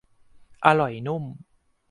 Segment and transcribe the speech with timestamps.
[0.65, 1.23] อร่อยนุ่ม